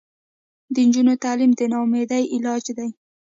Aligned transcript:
د 0.73 0.75
نجونو 0.87 1.13
تعلیم 1.23 1.51
د 1.55 1.61
ناامیدۍ 1.73 2.23
علاج 2.35 2.63
دی. 2.77 2.89